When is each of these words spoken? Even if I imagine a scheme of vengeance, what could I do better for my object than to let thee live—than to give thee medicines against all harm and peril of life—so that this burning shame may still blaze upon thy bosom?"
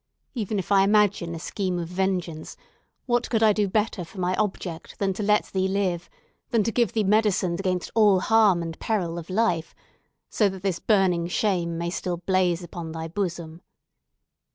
Even 0.33 0.57
if 0.57 0.71
I 0.71 0.81
imagine 0.83 1.35
a 1.35 1.39
scheme 1.39 1.77
of 1.77 1.87
vengeance, 1.87 2.57
what 3.05 3.29
could 3.29 3.43
I 3.43 3.53
do 3.53 3.67
better 3.69 4.03
for 4.03 4.19
my 4.19 4.33
object 4.37 4.97
than 4.97 5.13
to 5.13 5.21
let 5.21 5.45
thee 5.53 5.67
live—than 5.67 6.63
to 6.63 6.71
give 6.71 6.93
thee 6.93 7.03
medicines 7.03 7.59
against 7.59 7.91
all 7.93 8.19
harm 8.19 8.63
and 8.63 8.79
peril 8.79 9.19
of 9.19 9.29
life—so 9.29 10.49
that 10.49 10.63
this 10.63 10.79
burning 10.79 11.27
shame 11.27 11.77
may 11.77 11.91
still 11.91 12.17
blaze 12.17 12.63
upon 12.63 12.93
thy 12.93 13.09
bosom?" 13.09 13.61